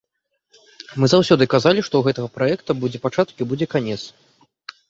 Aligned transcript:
Мы 1.03 1.09
заўсёды 1.13 1.43
казалі, 1.55 1.79
што 1.87 1.93
ў 1.99 2.03
гэтага 2.13 2.31
праекта 2.39 2.71
будзе 2.85 3.03
пачатак 3.05 3.37
і 3.47 3.49
будзе 3.53 3.65
канец. 3.75 4.01